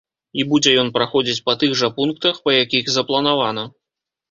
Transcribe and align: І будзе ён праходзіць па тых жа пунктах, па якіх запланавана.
І 0.43 0.45
будзе 0.53 0.71
ён 0.83 0.89
праходзіць 0.95 1.43
па 1.51 1.55
тых 1.65 1.77
жа 1.83 1.91
пунктах, 1.99 2.41
па 2.49 2.57
якіх 2.63 2.93
запланавана. 2.97 3.71